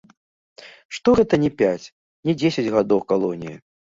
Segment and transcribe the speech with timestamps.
[0.97, 1.85] Што гэта не пяць,
[2.31, 3.55] не дзесяць гадоў калоніі.